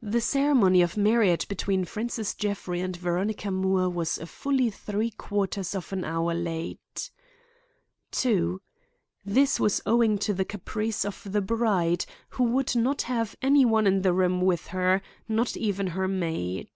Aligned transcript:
The 0.00 0.22
ceremony 0.22 0.80
of 0.80 0.96
marriage 0.96 1.46
between 1.46 1.84
Francis 1.84 2.34
Jeffrey 2.34 2.80
and 2.80 2.96
Veronica 2.96 3.50
Moore 3.50 3.90
was 3.90 4.16
fully 4.24 4.70
three 4.70 5.10
quarters 5.10 5.74
of 5.74 5.92
an 5.92 6.06
hour 6.06 6.32
late. 6.32 7.10
2. 8.12 8.62
This 9.26 9.60
was 9.60 9.82
owing 9.84 10.16
to 10.20 10.32
the 10.32 10.46
caprice 10.46 11.04
of 11.04 11.30
the 11.30 11.42
bride, 11.42 12.06
who 12.30 12.44
would 12.44 12.74
not 12.74 13.02
have 13.02 13.36
any 13.42 13.66
one 13.66 13.86
in 13.86 14.00
the 14.00 14.14
room 14.14 14.40
with 14.40 14.68
her, 14.68 15.02
not 15.28 15.54
even 15.54 15.88
her 15.88 16.08
maid. 16.08 16.70